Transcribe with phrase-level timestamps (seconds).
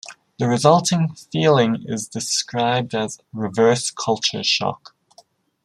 [0.39, 4.95] The resulting feeling is described as "reverse culture shock".